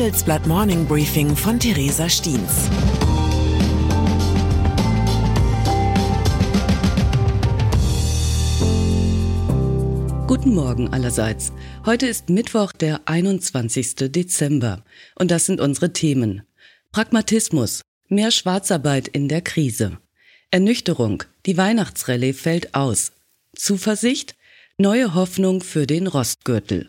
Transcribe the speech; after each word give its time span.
Handelsblatt 0.00 0.46
Morning 0.46 0.86
Briefing 0.86 1.36
von 1.36 1.60
Theresa 1.60 2.08
Stiens. 2.08 2.70
Guten 10.26 10.54
Morgen 10.54 10.90
allerseits. 10.94 11.52
Heute 11.84 12.06
ist 12.06 12.30
Mittwoch, 12.30 12.72
der 12.72 13.02
21. 13.04 14.10
Dezember. 14.10 14.82
Und 15.16 15.30
das 15.30 15.44
sind 15.44 15.60
unsere 15.60 15.92
Themen. 15.92 16.44
Pragmatismus. 16.92 17.82
Mehr 18.08 18.30
Schwarzarbeit 18.30 19.06
in 19.06 19.28
der 19.28 19.42
Krise. 19.42 19.98
Ernüchterung. 20.50 21.24
Die 21.44 21.58
Weihnachtsrallye 21.58 22.32
fällt 22.32 22.74
aus. 22.74 23.12
Zuversicht. 23.54 24.34
Neue 24.78 25.14
Hoffnung 25.14 25.60
für 25.60 25.86
den 25.86 26.06
Rostgürtel. 26.06 26.88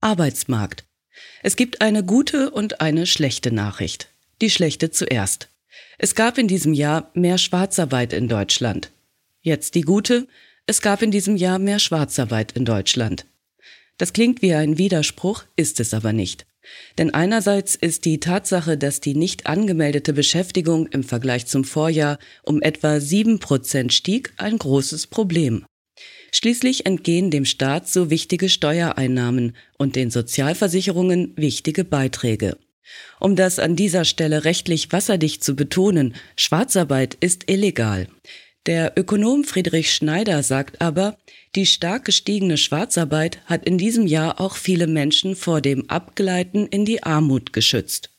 Arbeitsmarkt. 0.00 0.86
Es 1.42 1.56
gibt 1.56 1.82
eine 1.82 2.02
gute 2.02 2.50
und 2.50 2.80
eine 2.80 3.04
schlechte 3.04 3.52
Nachricht. 3.52 4.08
Die 4.40 4.48
schlechte 4.48 4.90
zuerst. 4.90 5.50
Es 5.98 6.14
gab 6.14 6.38
in 6.38 6.48
diesem 6.48 6.72
Jahr 6.72 7.10
mehr 7.12 7.36
Schwarzarbeit 7.36 8.14
in 8.14 8.28
Deutschland. 8.28 8.90
Jetzt 9.42 9.74
die 9.74 9.82
gute. 9.82 10.28
Es 10.64 10.80
gab 10.80 11.02
in 11.02 11.10
diesem 11.10 11.36
Jahr 11.36 11.58
mehr 11.58 11.78
Schwarzarbeit 11.78 12.52
in 12.52 12.64
Deutschland. 12.64 13.26
Das 13.98 14.12
klingt 14.12 14.42
wie 14.42 14.54
ein 14.54 14.78
Widerspruch, 14.78 15.44
ist 15.56 15.80
es 15.80 15.94
aber 15.94 16.12
nicht. 16.12 16.46
Denn 16.98 17.12
einerseits 17.12 17.74
ist 17.74 18.04
die 18.04 18.20
Tatsache, 18.20 18.78
dass 18.78 19.00
die 19.00 19.14
nicht 19.14 19.46
angemeldete 19.46 20.12
Beschäftigung 20.12 20.86
im 20.86 21.04
Vergleich 21.04 21.46
zum 21.46 21.64
Vorjahr 21.64 22.18
um 22.42 22.62
etwa 22.62 23.00
sieben 23.00 23.38
Prozent 23.38 23.92
stieg, 23.92 24.32
ein 24.38 24.58
großes 24.58 25.06
Problem. 25.08 25.66
Schließlich 26.32 26.86
entgehen 26.86 27.30
dem 27.30 27.44
Staat 27.44 27.88
so 27.88 28.10
wichtige 28.10 28.48
Steuereinnahmen 28.48 29.54
und 29.78 29.94
den 29.94 30.10
Sozialversicherungen 30.10 31.32
wichtige 31.36 31.84
Beiträge. 31.84 32.56
Um 33.20 33.36
das 33.36 33.58
an 33.58 33.76
dieser 33.76 34.04
Stelle 34.04 34.44
rechtlich 34.44 34.92
wasserdicht 34.92 35.44
zu 35.44 35.54
betonen, 35.54 36.14
Schwarzarbeit 36.36 37.16
ist 37.20 37.48
illegal. 37.50 38.08
Der 38.66 38.94
Ökonom 38.96 39.44
Friedrich 39.44 39.92
Schneider 39.92 40.42
sagt 40.42 40.80
aber, 40.80 41.18
die 41.54 41.66
stark 41.66 42.06
gestiegene 42.06 42.56
Schwarzarbeit 42.56 43.38
hat 43.44 43.66
in 43.66 43.76
diesem 43.76 44.06
Jahr 44.06 44.40
auch 44.40 44.56
viele 44.56 44.86
Menschen 44.86 45.36
vor 45.36 45.60
dem 45.60 45.90
Abgleiten 45.90 46.66
in 46.66 46.86
die 46.86 47.02
Armut 47.02 47.52
geschützt. 47.52 48.10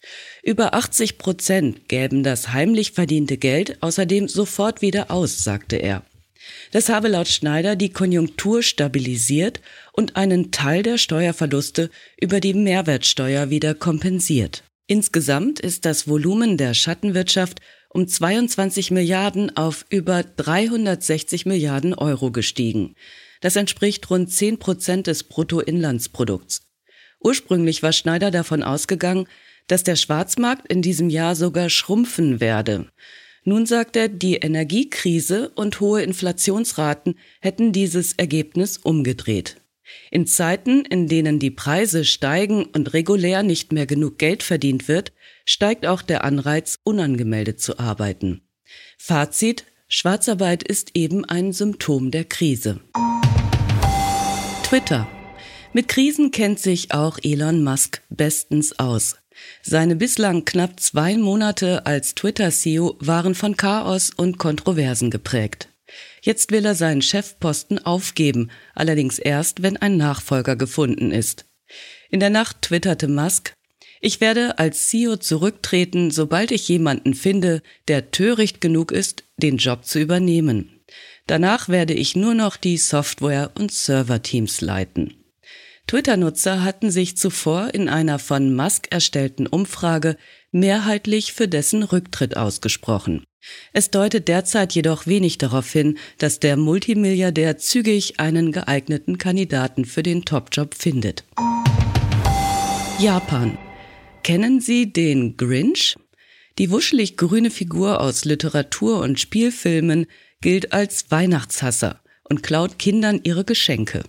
Über 0.43 0.75
80 0.75 1.17
Prozent 1.17 1.89
gäben 1.89 2.21
das 2.21 2.53
heimlich 2.53 2.91
verdiente 2.91 3.37
Geld 3.37 3.81
außerdem 3.81 4.27
sofort 4.27 4.83
wieder 4.83 5.09
aus, 5.09 5.43
sagte 5.43 5.77
er. 5.77 6.03
Das 6.71 6.89
habe 6.89 7.07
laut 7.07 7.27
Schneider 7.27 7.75
die 7.75 7.89
Konjunktur 7.89 8.61
stabilisiert 8.61 9.61
und 9.93 10.15
einen 10.15 10.51
Teil 10.51 10.83
der 10.83 10.99
Steuerverluste 10.99 11.89
über 12.21 12.39
die 12.39 12.53
Mehrwertsteuer 12.53 13.49
wieder 13.49 13.73
kompensiert. 13.73 14.63
Insgesamt 14.87 15.59
ist 15.59 15.85
das 15.85 16.07
Volumen 16.07 16.57
der 16.57 16.75
Schattenwirtschaft 16.75 17.59
um 17.95 18.09
22 18.09 18.91
Milliarden 18.91 19.55
auf 19.55 19.85
über 19.89 20.21
360 20.21 21.45
Milliarden 21.45 21.93
Euro 21.93 22.29
gestiegen. 22.29 22.95
Das 23.39 23.55
entspricht 23.55 24.09
rund 24.09 24.29
10 24.29 24.59
Prozent 24.59 25.07
des 25.07 25.23
Bruttoinlandsprodukts. 25.23 26.67
Ursprünglich 27.21 27.83
war 27.83 27.93
Schneider 27.93 28.31
davon 28.31 28.63
ausgegangen, 28.63 29.27
dass 29.67 29.83
der 29.83 29.95
Schwarzmarkt 29.95 30.67
in 30.67 30.81
diesem 30.81 31.09
Jahr 31.09 31.37
sogar 31.37 31.69
schrumpfen 31.69 32.41
werde. 32.41 32.89
Nun 33.45 33.65
sagt 33.65 33.95
er, 33.95 34.09
die 34.09 34.35
Energiekrise 34.35 35.51
und 35.55 35.79
hohe 35.79 36.01
Inflationsraten 36.01 37.17
hätten 37.39 37.71
dieses 37.71 38.11
Ergebnis 38.11 38.77
umgedreht. 38.77 39.55
In 40.11 40.27
Zeiten, 40.27 40.85
in 40.85 41.07
denen 41.07 41.39
die 41.39 41.51
Preise 41.51 42.05
steigen 42.05 42.65
und 42.65 42.93
regulär 42.93 43.43
nicht 43.43 43.71
mehr 43.71 43.85
genug 43.85 44.17
Geld 44.17 44.43
verdient 44.43 44.87
wird, 44.87 45.11
steigt 45.45 45.85
auch 45.85 46.01
der 46.01 46.23
Anreiz, 46.23 46.79
unangemeldet 46.83 47.59
zu 47.59 47.79
arbeiten. 47.79 48.41
Fazit, 48.97 49.65
Schwarzarbeit 49.87 50.63
ist 50.63 50.91
eben 50.95 51.25
ein 51.25 51.53
Symptom 51.53 52.11
der 52.11 52.25
Krise. 52.25 52.81
Twitter. 54.63 55.07
Mit 55.73 55.87
Krisen 55.87 56.31
kennt 56.31 56.59
sich 56.59 56.91
auch 56.91 57.19
Elon 57.21 57.63
Musk 57.63 58.01
bestens 58.09 58.79
aus. 58.79 59.17
Seine 59.61 59.95
bislang 59.95 60.45
knapp 60.45 60.79
zwei 60.79 61.17
Monate 61.17 61.85
als 61.85 62.15
Twitter-CEO 62.15 62.95
waren 62.99 63.35
von 63.35 63.57
Chaos 63.57 64.09
und 64.15 64.37
Kontroversen 64.37 65.11
geprägt. 65.11 65.69
Jetzt 66.25 66.51
will 66.51 66.65
er 66.65 66.73
seinen 66.73 67.03
Chefposten 67.03 67.77
aufgeben, 67.77 68.49
allerdings 68.73 69.19
erst, 69.19 69.61
wenn 69.61 69.77
ein 69.77 69.95
Nachfolger 69.95 70.55
gefunden 70.55 71.11
ist. 71.11 71.45
In 72.09 72.19
der 72.19 72.31
Nacht 72.31 72.63
twitterte 72.63 73.07
Musk, 73.07 73.53
ich 74.01 74.21
werde 74.21 74.57
als 74.57 74.87
CEO 74.87 75.17
zurücktreten, 75.17 76.09
sobald 76.09 76.49
ich 76.49 76.67
jemanden 76.67 77.13
finde, 77.13 77.61
der 77.87 78.09
töricht 78.09 78.59
genug 78.59 78.91
ist, 78.91 79.23
den 79.37 79.57
Job 79.57 79.85
zu 79.85 79.99
übernehmen. 79.99 80.81
Danach 81.27 81.69
werde 81.69 81.93
ich 81.93 82.15
nur 82.15 82.33
noch 82.33 82.57
die 82.57 82.79
Software- 82.79 83.51
und 83.53 83.71
Serverteams 83.71 84.61
leiten. 84.61 85.13
Twitter-Nutzer 85.85 86.63
hatten 86.63 86.89
sich 86.89 87.17
zuvor 87.17 87.71
in 87.75 87.87
einer 87.87 88.17
von 88.17 88.55
Musk 88.55 88.87
erstellten 88.89 89.45
Umfrage 89.45 90.17
mehrheitlich 90.55 91.33
für 91.33 91.47
dessen 91.47 91.83
Rücktritt 91.83 92.37
ausgesprochen. 92.37 93.23
Es 93.73 93.91
deutet 93.91 94.27
derzeit 94.27 94.73
jedoch 94.73 95.05
wenig 95.05 95.37
darauf 95.37 95.71
hin, 95.71 95.97
dass 96.17 96.39
der 96.39 96.57
Multimilliardär 96.57 97.57
zügig 97.57 98.19
einen 98.19 98.51
geeigneten 98.51 99.17
Kandidaten 99.17 99.85
für 99.85 100.01
den 100.01 100.25
Topjob 100.25 100.73
findet. 100.73 101.23
Japan. 102.97 103.57
Kennen 104.23 104.61
Sie 104.61 104.91
den 104.91 105.37
Grinch? 105.37 105.95
Die 106.57 106.71
wuschelig 106.71 107.17
grüne 107.17 107.51
Figur 107.51 108.01
aus 108.01 108.25
Literatur 108.25 109.01
und 109.01 109.19
Spielfilmen 109.19 110.07
gilt 110.41 110.73
als 110.73 111.11
Weihnachtshasser 111.11 111.99
und 112.23 112.41
klaut 112.41 112.79
Kindern 112.79 113.19
ihre 113.23 113.43
Geschenke. 113.43 114.03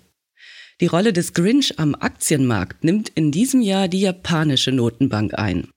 Die 0.80 0.86
Rolle 0.86 1.12
des 1.12 1.32
Grinch 1.32 1.78
am 1.78 1.94
Aktienmarkt 1.94 2.84
nimmt 2.84 3.08
in 3.10 3.32
diesem 3.32 3.60
Jahr 3.60 3.88
die 3.88 4.00
japanische 4.00 4.72
Notenbank 4.72 5.34
ein. 5.34 5.68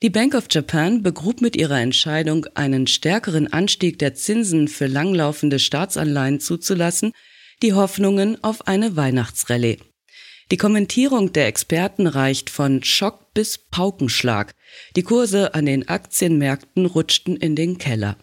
Die 0.00 0.10
Bank 0.10 0.36
of 0.36 0.44
Japan 0.48 1.02
begrub 1.02 1.40
mit 1.40 1.56
ihrer 1.56 1.80
Entscheidung, 1.80 2.46
einen 2.54 2.86
stärkeren 2.86 3.52
Anstieg 3.52 3.98
der 3.98 4.14
Zinsen 4.14 4.68
für 4.68 4.86
langlaufende 4.86 5.58
Staatsanleihen 5.58 6.38
zuzulassen, 6.38 7.10
die 7.64 7.72
Hoffnungen 7.72 8.42
auf 8.44 8.68
eine 8.68 8.94
Weihnachtsrallye. 8.94 9.78
Die 10.52 10.56
Kommentierung 10.56 11.32
der 11.32 11.48
Experten 11.48 12.06
reicht 12.06 12.48
von 12.48 12.84
Schock 12.84 13.34
bis 13.34 13.58
Paukenschlag. 13.58 14.52
Die 14.94 15.02
Kurse 15.02 15.54
an 15.54 15.66
den 15.66 15.88
Aktienmärkten 15.88 16.86
rutschten 16.86 17.36
in 17.36 17.56
den 17.56 17.78
Keller. 17.78 18.16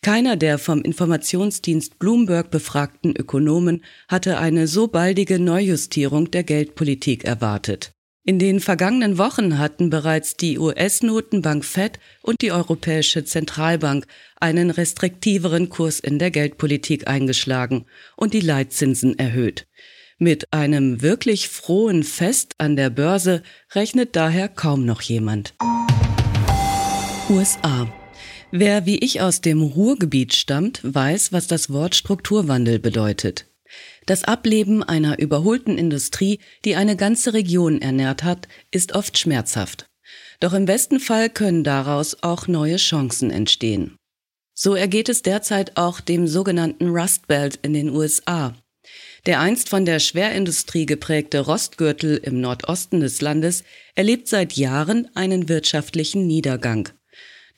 Keiner 0.00 0.36
der 0.36 0.56
vom 0.56 0.80
Informationsdienst 0.80 1.98
Bloomberg 1.98 2.50
befragten 2.50 3.14
Ökonomen 3.14 3.84
hatte 4.08 4.38
eine 4.38 4.66
so 4.66 4.88
baldige 4.88 5.38
Neujustierung 5.38 6.30
der 6.30 6.44
Geldpolitik 6.44 7.24
erwartet. 7.24 7.92
In 8.22 8.38
den 8.38 8.60
vergangenen 8.60 9.16
Wochen 9.16 9.58
hatten 9.58 9.88
bereits 9.88 10.36
die 10.36 10.58
US-Notenbank 10.58 11.64
Fed 11.64 11.98
und 12.20 12.42
die 12.42 12.52
Europäische 12.52 13.24
Zentralbank 13.24 14.06
einen 14.38 14.70
restriktiveren 14.70 15.70
Kurs 15.70 16.00
in 16.00 16.18
der 16.18 16.30
Geldpolitik 16.30 17.08
eingeschlagen 17.08 17.86
und 18.16 18.34
die 18.34 18.40
Leitzinsen 18.40 19.18
erhöht. 19.18 19.66
Mit 20.18 20.52
einem 20.52 21.00
wirklich 21.00 21.48
frohen 21.48 22.02
Fest 22.02 22.56
an 22.58 22.76
der 22.76 22.90
Börse 22.90 23.42
rechnet 23.74 24.14
daher 24.16 24.48
kaum 24.48 24.84
noch 24.84 25.00
jemand. 25.00 25.54
USA. 27.30 27.90
Wer 28.52 28.84
wie 28.84 28.98
ich 28.98 29.22
aus 29.22 29.40
dem 29.40 29.62
Ruhrgebiet 29.62 30.34
stammt, 30.34 30.80
weiß, 30.82 31.32
was 31.32 31.46
das 31.46 31.70
Wort 31.70 31.94
Strukturwandel 31.94 32.80
bedeutet. 32.80 33.49
Das 34.10 34.24
Ableben 34.24 34.82
einer 34.82 35.20
überholten 35.20 35.78
Industrie, 35.78 36.40
die 36.64 36.74
eine 36.74 36.96
ganze 36.96 37.32
Region 37.32 37.80
ernährt 37.80 38.24
hat, 38.24 38.48
ist 38.72 38.96
oft 38.96 39.16
schmerzhaft. 39.16 39.86
Doch 40.40 40.52
im 40.52 40.64
besten 40.64 40.98
Fall 40.98 41.30
können 41.30 41.62
daraus 41.62 42.20
auch 42.24 42.48
neue 42.48 42.74
Chancen 42.74 43.30
entstehen. 43.30 43.94
So 44.52 44.74
ergeht 44.74 45.08
es 45.08 45.22
derzeit 45.22 45.76
auch 45.76 46.00
dem 46.00 46.26
sogenannten 46.26 46.88
Rust 46.88 47.28
Belt 47.28 47.60
in 47.62 47.72
den 47.72 47.88
USA. 47.88 48.56
Der 49.26 49.38
einst 49.38 49.68
von 49.68 49.84
der 49.84 50.00
Schwerindustrie 50.00 50.86
geprägte 50.86 51.38
Rostgürtel 51.38 52.16
im 52.16 52.40
Nordosten 52.40 52.98
des 52.98 53.20
Landes 53.20 53.62
erlebt 53.94 54.26
seit 54.26 54.54
Jahren 54.54 55.08
einen 55.14 55.48
wirtschaftlichen 55.48 56.26
Niedergang. 56.26 56.88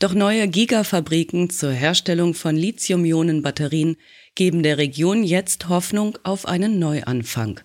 Doch 0.02 0.12
neue 0.12 0.49
Gigafabriken 0.49 1.49
zur 1.49 1.70
Herstellung 1.70 2.34
von 2.34 2.56
Lithium-Ionen-Batterien 2.56 3.96
geben 4.34 4.62
der 4.62 4.79
Region 4.79 5.25
jetzt 5.25 5.69
Hoffnung 5.69 6.19
auf 6.23 6.46
einen 6.46 6.79
Neuanfang. 6.79 7.61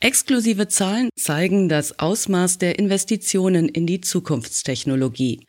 Exklusive 0.00 0.66
Zahlen 0.68 1.10
zeigen 1.16 1.68
das 1.68 2.00
Ausmaß 2.00 2.58
der 2.58 2.78
Investitionen 2.78 3.68
in 3.68 3.86
die 3.86 4.00
Zukunftstechnologie. 4.00 5.46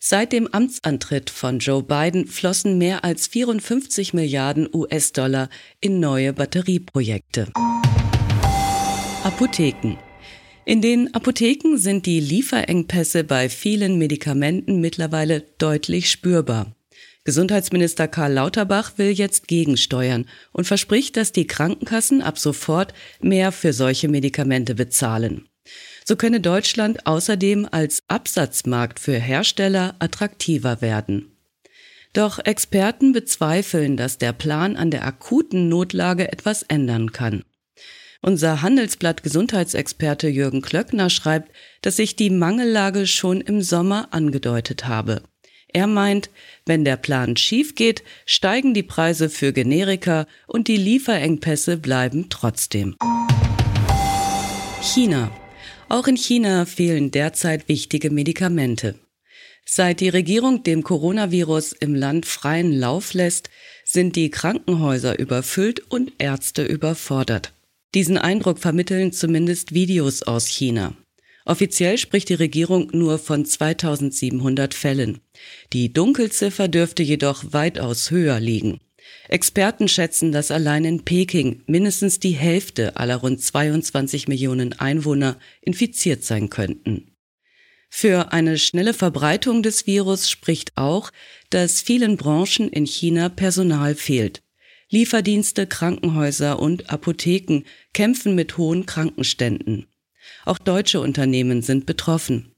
Seit 0.00 0.32
dem 0.32 0.48
Amtsantritt 0.48 1.30
von 1.30 1.60
Joe 1.60 1.84
Biden 1.84 2.26
flossen 2.26 2.78
mehr 2.78 3.04
als 3.04 3.28
54 3.28 4.12
Milliarden 4.14 4.68
US-Dollar 4.74 5.48
in 5.80 6.00
neue 6.00 6.32
Batterieprojekte. 6.32 7.52
Apotheken. 9.22 9.96
In 10.64 10.80
den 10.80 11.14
Apotheken 11.14 11.76
sind 11.76 12.06
die 12.06 12.18
Lieferengpässe 12.18 13.22
bei 13.22 13.48
vielen 13.48 13.98
Medikamenten 13.98 14.80
mittlerweile 14.80 15.42
deutlich 15.58 16.10
spürbar. 16.10 16.74
Gesundheitsminister 17.24 18.08
Karl 18.08 18.32
Lauterbach 18.32 18.92
will 18.96 19.10
jetzt 19.10 19.46
gegensteuern 19.46 20.26
und 20.52 20.66
verspricht, 20.66 21.16
dass 21.16 21.30
die 21.30 21.46
Krankenkassen 21.46 22.20
ab 22.20 22.38
sofort 22.38 22.94
mehr 23.20 23.52
für 23.52 23.72
solche 23.72 24.08
Medikamente 24.08 24.74
bezahlen. 24.74 25.48
So 26.04 26.16
könne 26.16 26.40
Deutschland 26.40 27.06
außerdem 27.06 27.68
als 27.70 28.02
Absatzmarkt 28.08 28.98
für 28.98 29.18
Hersteller 29.18 29.94
attraktiver 30.00 30.80
werden. 30.80 31.36
Doch 32.12 32.40
Experten 32.40 33.12
bezweifeln, 33.12 33.96
dass 33.96 34.18
der 34.18 34.32
Plan 34.32 34.76
an 34.76 34.90
der 34.90 35.06
akuten 35.06 35.68
Notlage 35.68 36.30
etwas 36.30 36.62
ändern 36.64 37.12
kann. 37.12 37.44
Unser 38.20 38.62
Handelsblatt 38.62 39.22
Gesundheitsexperte 39.22 40.28
Jürgen 40.28 40.60
Klöckner 40.60 41.08
schreibt, 41.08 41.52
dass 41.80 41.96
sich 41.96 42.14
die 42.14 42.30
Mangellage 42.30 43.06
schon 43.06 43.40
im 43.40 43.62
Sommer 43.62 44.08
angedeutet 44.12 44.86
habe. 44.86 45.22
Er 45.72 45.86
meint, 45.86 46.30
wenn 46.66 46.84
der 46.84 46.96
Plan 46.96 47.36
schief 47.36 47.74
geht, 47.74 48.02
steigen 48.26 48.74
die 48.74 48.82
Preise 48.82 49.30
für 49.30 49.52
Generika 49.52 50.26
und 50.46 50.68
die 50.68 50.76
Lieferengpässe 50.76 51.78
bleiben 51.78 52.26
trotzdem. 52.28 52.96
China. 54.82 55.30
Auch 55.88 56.06
in 56.06 56.16
China 56.16 56.64
fehlen 56.64 57.10
derzeit 57.10 57.68
wichtige 57.68 58.10
Medikamente. 58.10 58.94
Seit 59.64 60.00
die 60.00 60.08
Regierung 60.08 60.62
dem 60.64 60.82
Coronavirus 60.82 61.72
im 61.72 61.94
Land 61.94 62.26
freien 62.26 62.72
Lauf 62.72 63.14
lässt, 63.14 63.48
sind 63.84 64.16
die 64.16 64.30
Krankenhäuser 64.30 65.18
überfüllt 65.18 65.80
und 65.90 66.12
Ärzte 66.18 66.64
überfordert. 66.64 67.52
Diesen 67.94 68.18
Eindruck 68.18 68.58
vermitteln 68.58 69.12
zumindest 69.12 69.72
Videos 69.72 70.22
aus 70.22 70.46
China. 70.46 70.94
Offiziell 71.44 71.98
spricht 71.98 72.28
die 72.28 72.34
Regierung 72.34 72.88
nur 72.92 73.18
von 73.18 73.44
2700 73.44 74.74
Fällen. 74.74 75.20
Die 75.72 75.92
Dunkelziffer 75.92 76.68
dürfte 76.68 77.02
jedoch 77.02 77.44
weitaus 77.52 78.10
höher 78.10 78.38
liegen. 78.38 78.80
Experten 79.28 79.88
schätzen, 79.88 80.30
dass 80.30 80.50
allein 80.50 80.84
in 80.84 81.04
Peking 81.04 81.62
mindestens 81.66 82.20
die 82.20 82.32
Hälfte 82.32 82.96
aller 82.96 83.16
rund 83.16 83.40
22 83.42 84.28
Millionen 84.28 84.72
Einwohner 84.74 85.38
infiziert 85.60 86.24
sein 86.24 86.50
könnten. 86.50 87.08
Für 87.90 88.32
eine 88.32 88.56
schnelle 88.56 88.94
Verbreitung 88.94 89.62
des 89.62 89.86
Virus 89.86 90.30
spricht 90.30 90.72
auch, 90.76 91.10
dass 91.50 91.82
vielen 91.82 92.16
Branchen 92.16 92.68
in 92.70 92.86
China 92.86 93.28
Personal 93.28 93.94
fehlt. 93.94 94.42
Lieferdienste, 94.88 95.66
Krankenhäuser 95.66 96.58
und 96.58 96.90
Apotheken 96.90 97.64
kämpfen 97.92 98.34
mit 98.34 98.56
hohen 98.56 98.86
Krankenständen. 98.86 99.86
Auch 100.44 100.58
deutsche 100.58 101.00
Unternehmen 101.00 101.62
sind 101.62 101.86
betroffen. 101.86 102.52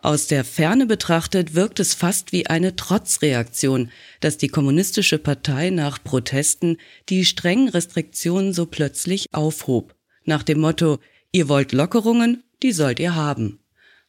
Aus 0.00 0.28
der 0.28 0.44
Ferne 0.44 0.86
betrachtet 0.86 1.54
wirkt 1.54 1.80
es 1.80 1.94
fast 1.94 2.30
wie 2.30 2.46
eine 2.46 2.76
Trotzreaktion, 2.76 3.90
dass 4.20 4.38
die 4.38 4.48
Kommunistische 4.48 5.18
Partei 5.18 5.70
nach 5.70 6.02
Protesten 6.02 6.76
die 7.08 7.24
strengen 7.24 7.68
Restriktionen 7.68 8.52
so 8.52 8.66
plötzlich 8.66 9.26
aufhob. 9.32 9.94
Nach 10.24 10.44
dem 10.44 10.60
Motto, 10.60 10.98
ihr 11.32 11.48
wollt 11.48 11.72
Lockerungen, 11.72 12.44
die 12.62 12.72
sollt 12.72 13.00
ihr 13.00 13.16
haben. 13.16 13.58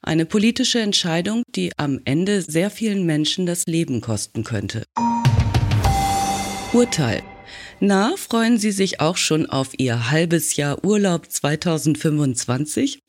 Eine 0.01 0.25
politische 0.25 0.79
Entscheidung, 0.79 1.43
die 1.55 1.71
am 1.77 1.99
Ende 2.05 2.41
sehr 2.41 2.69
vielen 2.69 3.05
Menschen 3.05 3.45
das 3.45 3.65
Leben 3.65 3.99
kosten 3.99 4.43
könnte. 4.43 4.83
Urteil. 6.71 7.23
Na, 7.79 8.13
freuen 8.15 8.57
Sie 8.59 8.71
sich 8.71 8.99
auch 8.99 9.17
schon 9.17 9.47
auf 9.47 9.71
Ihr 9.77 10.11
halbes 10.11 10.55
Jahr 10.55 10.83
Urlaub 10.85 11.31
2025? 11.31 12.99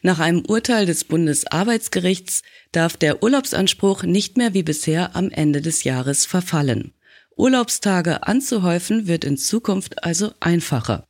Nach 0.00 0.20
einem 0.20 0.44
Urteil 0.46 0.86
des 0.86 1.04
Bundesarbeitsgerichts 1.04 2.42
darf 2.70 2.96
der 2.96 3.22
Urlaubsanspruch 3.22 4.04
nicht 4.04 4.36
mehr 4.36 4.54
wie 4.54 4.62
bisher 4.62 5.16
am 5.16 5.30
Ende 5.30 5.60
des 5.60 5.84
Jahres 5.84 6.24
verfallen. 6.24 6.92
Urlaubstage 7.36 8.26
anzuhäufen 8.26 9.06
wird 9.08 9.24
in 9.24 9.36
Zukunft 9.36 10.04
also 10.04 10.32
einfacher. 10.40 11.06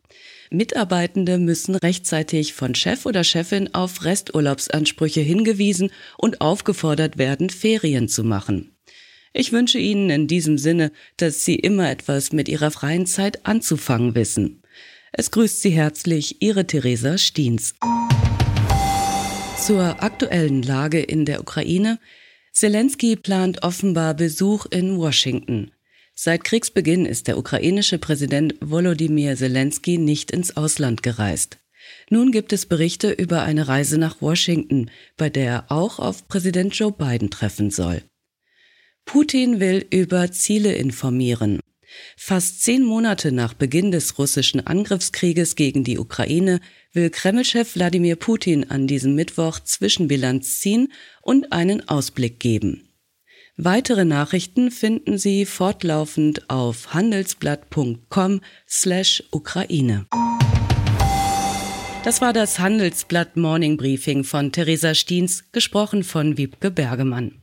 Mitarbeitende 0.50 1.38
müssen 1.38 1.75
rechtzeitig 1.75 2.55
von 2.55 2.75
Chef 2.75 3.05
oder 3.05 3.25
Chefin 3.25 3.75
auf 3.75 4.05
Resturlaubsansprüche 4.05 5.20
hingewiesen 5.20 5.90
und 6.17 6.40
aufgefordert 6.40 7.19
werden, 7.19 7.50
Ferien 7.50 8.08
zu 8.08 8.25
machen. 8.25 8.75
Ich 9.35 9.52
wünsche 9.52 9.79
Ihnen 9.79 10.08
in 10.08 10.26
diesem 10.26 10.56
Sinne, 10.56 10.90
dass 11.19 11.44
Sie 11.44 11.56
immer 11.56 11.90
etwas 11.90 12.32
mit 12.32 12.49
Ihrer 12.49 12.70
freien 12.70 13.05
Zeit 13.05 13.44
anzufangen 13.44 14.14
wissen. 14.14 14.62
Es 15.12 15.31
grüßt 15.31 15.61
Sie 15.61 15.70
herzlich 15.70 16.40
Ihre 16.40 16.67
Theresa 16.67 17.19
Stiens. 17.19 17.75
Zur 19.58 20.02
aktuellen 20.02 20.62
Lage 20.62 21.00
in 21.00 21.25
der 21.25 21.40
Ukraine. 21.40 21.99
Zelensky 22.52 23.16
plant 23.16 23.62
offenbar 23.62 24.14
Besuch 24.14 24.66
in 24.66 24.96
Washington. 24.96 25.72
Seit 26.14 26.44
Kriegsbeginn 26.44 27.05
ist 27.05 27.28
der 27.28 27.37
ukrainische 27.37 27.99
Präsident 27.99 28.55
Volodymyr 28.60 29.37
Zelensky 29.37 29.99
nicht 29.99 30.31
ins 30.31 30.56
Ausland 30.56 31.02
gereist. 31.02 31.58
Nun 32.08 32.32
gibt 32.32 32.52
es 32.52 32.66
Berichte 32.66 33.10
über 33.10 33.43
eine 33.43 33.69
Reise 33.69 33.99
nach 33.99 34.22
Washington, 34.22 34.90
bei 35.16 35.28
der 35.28 35.44
er 35.44 35.64
auch 35.68 35.99
auf 35.99 36.26
Präsident 36.28 36.75
Joe 36.75 36.92
Biden 36.92 37.30
treffen 37.30 37.71
soll. 37.71 38.02
Putin 39.04 39.61
will 39.61 39.85
über 39.90 40.30
Ziele 40.33 40.73
informieren. 40.73 41.61
Fast 42.17 42.62
zehn 42.62 42.85
Monate 42.85 43.33
nach 43.33 43.55
Beginn 43.55 43.90
des 43.90 44.19
russischen 44.19 44.67
Angriffskrieges 44.67 45.57
gegen 45.57 45.85
die 45.85 45.99
Ukraine 45.99 46.61
will 46.93 47.11
Kremlchef 47.11 47.75
Wladimir 47.75 48.17
Putin 48.17 48.71
an 48.71 48.87
diesem 48.87 49.14
Mittwoch 49.14 49.61
Zwischenbilanz 49.61 50.61
ziehen 50.61 50.93
und 51.23 51.52
einen 51.52 51.88
Ausblick 51.88 52.40
geben. 52.40 52.88
Weitere 53.57 54.05
Nachrichten 54.05 54.71
finden 54.71 55.19
Sie 55.19 55.45
fortlaufend 55.45 56.49
auf 56.49 56.95
handelsblatt.com 56.95 58.40
slash 58.69 59.25
Ukraine. 59.33 60.07
Das 62.05 62.21
war 62.21 62.33
das 62.33 62.61
Handelsblatt 62.61 63.37
Morning 63.37 63.76
Briefing 63.76 64.23
von 64.23 64.52
Theresa 64.52 64.95
Stiens, 64.95 65.45
gesprochen 65.50 66.05
von 66.05 66.38
Wiebke 66.38 66.71
Bergemann. 66.71 67.43